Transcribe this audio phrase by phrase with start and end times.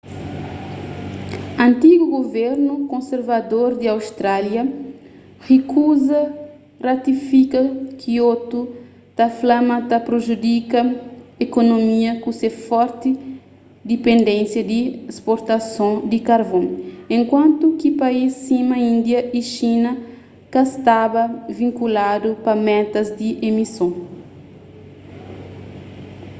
[1.67, 4.63] antigu guvernu konservador di austrália
[5.47, 6.21] rikuza
[6.87, 7.61] ratifika
[7.99, 8.59] kiotu
[9.17, 10.79] ta fla ma ta prejudika
[11.45, 13.11] ekonomia ku se forti
[13.91, 14.79] dipendénisa di
[15.17, 16.65] sportasons di karvon
[17.17, 19.91] enkuantu ki país sima india y xina
[20.53, 21.23] ka staba
[21.59, 23.91] vinkuladu pa metas di emison